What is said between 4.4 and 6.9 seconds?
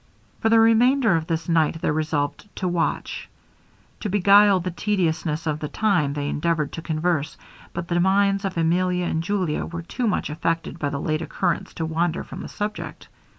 the tediousness of the time they endeavoured to